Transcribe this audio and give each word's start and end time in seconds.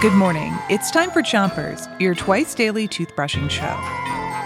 Good 0.00 0.12
morning. 0.12 0.56
It's 0.70 0.92
time 0.92 1.10
for 1.10 1.22
Chompers, 1.22 1.88
your 2.00 2.14
twice 2.14 2.54
daily 2.54 2.86
toothbrushing 2.86 3.50
show. 3.50 3.76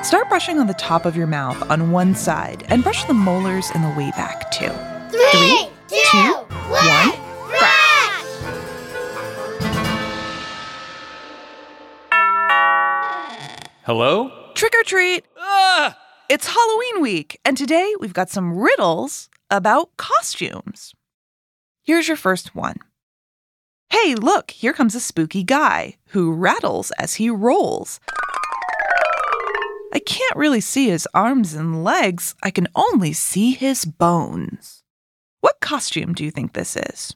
Start 0.03 0.31
brushing 0.31 0.59
on 0.59 0.67
the 0.67 0.73
top 0.73 1.05
of 1.05 1.15
your 1.15 1.27
mouth 1.27 1.71
on 1.71 1.91
one 1.91 2.15
side 2.15 2.65
and 2.71 2.83
brush 2.83 3.05
the 3.05 3.13
molars 3.13 3.71
in 3.75 3.83
the 3.83 3.91
way 3.91 4.11
back 4.13 4.51
too. 4.51 4.71
Three, 5.11 5.69
two, 5.89 6.03
two, 6.11 6.33
one, 6.71 6.87
one, 6.89 7.11
brush! 7.51 8.25
Hello? 13.85 14.31
Trick 14.55 14.73
or 14.75 14.85
treat! 14.85 15.27
Ah! 15.37 15.99
It's 16.31 16.47
Halloween 16.47 17.03
week, 17.03 17.39
and 17.45 17.59
today 17.59 17.95
we've 18.01 18.15
got 18.15 18.31
some 18.31 18.57
riddles 18.57 19.29
about 19.51 19.95
costumes. 19.99 20.95
Here's 21.83 22.09
your 22.09 22.17
first 22.17 22.55
one. 22.55 22.77
Hey, 23.93 24.15
look, 24.15 24.53
here 24.53 24.73
comes 24.73 24.95
a 24.95 25.01
spooky 25.01 25.45
guy 25.45 25.97
who 26.09 26.33
rattles 26.33 26.93
as 26.93 27.17
he 27.17 27.29
rolls. 27.29 28.01
I 29.93 29.99
can't 29.99 30.35
really 30.35 30.63
see 30.63 30.89
his 30.89 31.07
arms 31.13 31.53
and 31.53 31.85
legs, 31.85 32.35
I 32.43 32.51
can 32.51 32.69
only 32.75 33.13
see 33.13 33.53
his 33.53 33.85
bones. 33.85 34.83
What 35.43 35.61
costume 35.61 36.15
do 36.15 36.25
you 36.25 36.31
think 36.31 36.55
this 36.55 36.75
is? 36.75 37.15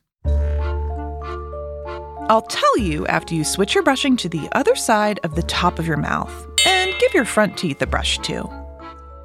I'll 2.29 2.47
tell 2.47 2.77
you 2.77 3.07
after 3.07 3.35
you 3.35 3.43
switch 3.43 3.75
your 3.75 3.83
brushing 3.83 4.15
to 4.19 4.29
the 4.29 4.47
other 4.53 4.75
side 4.75 5.19
of 5.25 5.35
the 5.35 5.45
top 5.45 5.79
of 5.79 5.87
your 5.87 5.97
mouth 5.97 6.47
and 6.67 6.93
give 7.01 7.15
your 7.15 7.25
front 7.25 7.57
teeth 7.57 7.81
a 7.81 7.87
brush 7.87 8.19
too. 8.19 8.51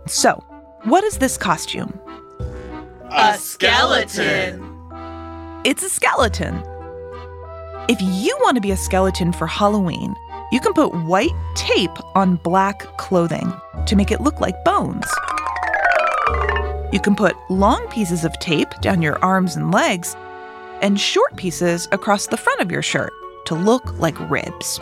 So, 0.07 0.41
what 0.83 1.03
is 1.03 1.17
this 1.17 1.35
costume? 1.35 1.99
A 3.09 3.37
skeleton! 3.37 4.65
It's 5.65 5.83
a 5.83 5.89
skeleton. 5.89 6.63
If 7.89 7.99
you 7.99 8.37
want 8.41 8.55
to 8.55 8.61
be 8.61 8.71
a 8.71 8.77
skeleton 8.77 9.33
for 9.33 9.47
Halloween, 9.47 10.15
you 10.51 10.59
can 10.59 10.71
put 10.73 10.93
white 11.03 11.31
tape 11.55 11.97
on 12.15 12.35
black 12.37 12.79
clothing 12.97 13.51
to 13.87 13.95
make 13.95 14.11
it 14.11 14.21
look 14.21 14.39
like 14.39 14.63
bones. 14.63 15.05
You 16.93 16.99
can 17.01 17.15
put 17.15 17.35
long 17.49 17.85
pieces 17.89 18.23
of 18.23 18.37
tape 18.39 18.69
down 18.81 19.01
your 19.01 19.17
arms 19.23 19.55
and 19.55 19.71
legs 19.73 20.15
and 20.81 20.99
short 20.99 21.35
pieces 21.37 21.87
across 21.91 22.27
the 22.27 22.37
front 22.37 22.61
of 22.61 22.71
your 22.71 22.83
shirt 22.83 23.11
to 23.45 23.55
look 23.55 23.97
like 23.97 24.29
ribs. 24.29 24.79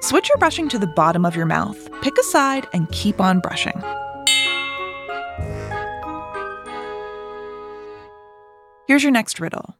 Switch 0.00 0.28
your 0.28 0.38
brushing 0.38 0.68
to 0.70 0.78
the 0.78 0.86
bottom 0.86 1.24
of 1.24 1.36
your 1.36 1.46
mouth, 1.46 1.88
pick 2.02 2.18
a 2.18 2.22
side, 2.24 2.66
and 2.72 2.90
keep 2.90 3.20
on 3.20 3.38
brushing. 3.38 3.80
Here's 8.88 9.02
your 9.02 9.12
next 9.12 9.38
riddle. 9.38 9.77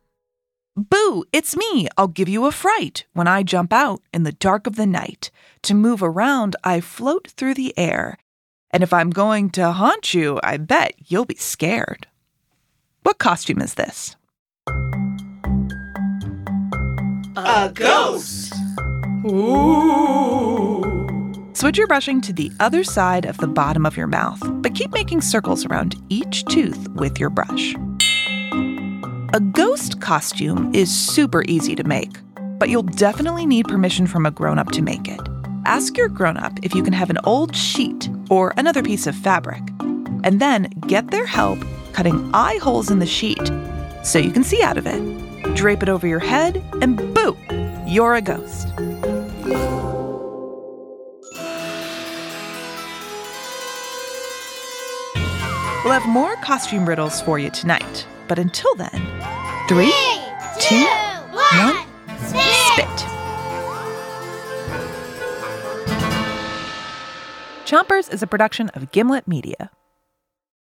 Boo, 0.78 1.24
it's 1.32 1.56
me. 1.56 1.88
I'll 1.96 2.06
give 2.06 2.28
you 2.28 2.46
a 2.46 2.52
fright 2.52 3.04
when 3.12 3.26
I 3.26 3.42
jump 3.42 3.72
out 3.72 4.00
in 4.14 4.22
the 4.22 4.30
dark 4.30 4.68
of 4.68 4.76
the 4.76 4.86
night. 4.86 5.32
To 5.62 5.74
move 5.74 6.04
around, 6.04 6.54
I 6.62 6.80
float 6.80 7.26
through 7.26 7.54
the 7.54 7.76
air. 7.76 8.16
And 8.70 8.84
if 8.84 8.92
I'm 8.92 9.10
going 9.10 9.50
to 9.50 9.72
haunt 9.72 10.14
you, 10.14 10.38
I 10.44 10.56
bet 10.56 10.94
you'll 11.06 11.24
be 11.24 11.34
scared. 11.34 12.06
What 13.02 13.18
costume 13.18 13.60
is 13.60 13.74
this? 13.74 14.14
A 17.34 17.72
ghost! 17.74 18.54
Ooh! 19.26 20.84
Switch 21.54 21.76
your 21.76 21.88
brushing 21.88 22.20
to 22.20 22.32
the 22.32 22.52
other 22.60 22.84
side 22.84 23.24
of 23.24 23.38
the 23.38 23.48
bottom 23.48 23.84
of 23.84 23.96
your 23.96 24.06
mouth, 24.06 24.40
but 24.62 24.76
keep 24.76 24.92
making 24.92 25.22
circles 25.22 25.66
around 25.66 26.00
each 26.08 26.44
tooth 26.44 26.88
with 26.90 27.18
your 27.18 27.30
brush. 27.30 27.74
A 29.34 29.40
ghost 29.40 30.00
costume 30.00 30.74
is 30.74 30.90
super 30.90 31.44
easy 31.46 31.74
to 31.74 31.84
make, 31.84 32.16
but 32.58 32.70
you'll 32.70 32.82
definitely 32.82 33.44
need 33.44 33.68
permission 33.68 34.06
from 34.06 34.24
a 34.24 34.30
grown 34.30 34.58
up 34.58 34.70
to 34.70 34.80
make 34.80 35.06
it. 35.06 35.20
Ask 35.66 35.98
your 35.98 36.08
grown 36.08 36.38
up 36.38 36.58
if 36.62 36.74
you 36.74 36.82
can 36.82 36.94
have 36.94 37.10
an 37.10 37.18
old 37.24 37.54
sheet 37.54 38.08
or 38.30 38.54
another 38.56 38.82
piece 38.82 39.06
of 39.06 39.14
fabric, 39.14 39.60
and 40.24 40.40
then 40.40 40.70
get 40.86 41.10
their 41.10 41.26
help 41.26 41.58
cutting 41.92 42.30
eye 42.32 42.58
holes 42.62 42.90
in 42.90 43.00
the 43.00 43.06
sheet 43.06 43.50
so 44.02 44.18
you 44.18 44.30
can 44.30 44.44
see 44.44 44.62
out 44.62 44.78
of 44.78 44.86
it. 44.86 45.54
Drape 45.54 45.82
it 45.82 45.90
over 45.90 46.06
your 46.06 46.20
head, 46.20 46.64
and 46.80 46.96
boo, 47.12 47.36
you're 47.86 48.14
a 48.14 48.22
ghost. 48.22 48.68
We'll 55.84 55.92
have 55.92 56.08
more 56.08 56.34
costume 56.36 56.88
riddles 56.88 57.20
for 57.20 57.38
you 57.38 57.50
tonight, 57.50 58.06
but 58.28 58.38
until 58.38 58.74
then, 58.74 59.00
three, 59.68 59.92
two, 60.60 60.84
one, 61.32 61.86
spit. 62.18 62.98
Chompers 67.64 68.12
is 68.12 68.22
a 68.22 68.26
production 68.26 68.68
of 68.70 68.92
Gimlet 68.92 69.26
Media. 69.26 69.70